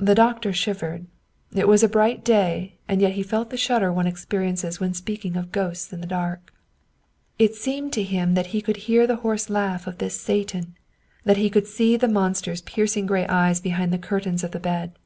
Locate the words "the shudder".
3.50-3.92